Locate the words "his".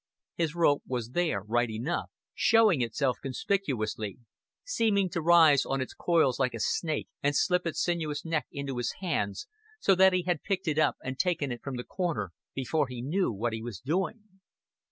0.33-0.55, 8.77-8.93